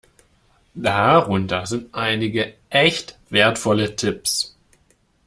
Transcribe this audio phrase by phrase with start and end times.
[0.73, 4.57] Darunter sind einige echt wertvolle Tipps.